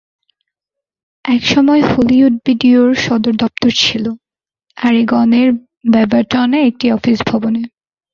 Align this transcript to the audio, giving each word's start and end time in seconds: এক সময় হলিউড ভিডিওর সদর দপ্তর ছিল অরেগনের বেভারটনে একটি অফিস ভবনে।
এক 1.25 1.43
সময় 1.45 1.81
হলিউড 1.91 2.35
ভিডিওর 2.45 2.89
সদর 2.95 3.33
দপ্তর 3.33 3.71
ছিল 3.81 4.05
অরেগনের 4.77 5.49
বেভারটনে 5.91 6.59
একটি 6.69 6.85
অফিস 6.91 7.17
ভবনে। 7.27 7.61